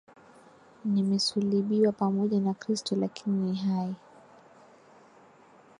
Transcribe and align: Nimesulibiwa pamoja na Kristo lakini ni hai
Nimesulibiwa 0.85 1.91
pamoja 1.91 2.39
na 2.39 2.53
Kristo 2.53 2.95
lakini 2.95 3.51
ni 3.51 3.55
hai 3.55 3.95